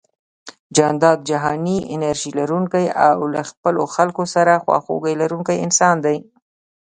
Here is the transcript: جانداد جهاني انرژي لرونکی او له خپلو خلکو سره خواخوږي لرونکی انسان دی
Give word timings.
جانداد 0.75 1.19
جهاني 1.29 1.77
انرژي 1.95 2.31
لرونکی 2.39 2.85
او 3.09 3.17
له 3.33 3.41
خپلو 3.51 3.81
خلکو 3.95 4.23
سره 4.35 4.61
خواخوږي 4.63 5.13
لرونکی 5.21 5.55
انسان 5.65 5.95
دی 6.05 6.17